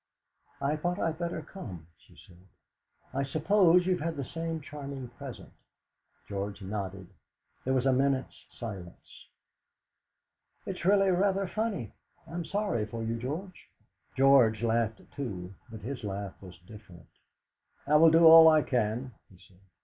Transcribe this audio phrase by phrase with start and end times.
[0.59, 2.47] "I thought I'd better come," she said.
[3.13, 5.53] "I suppose you've had the same charming present?"
[6.27, 7.05] George nodded.
[7.63, 9.27] There was a minute's silence.
[10.65, 11.93] "It's really rather funny.
[12.25, 13.69] I'm sorry for you, George."
[14.17, 17.05] George laughed too, but his laugh was different.
[17.85, 19.59] "I will do all I can," he said.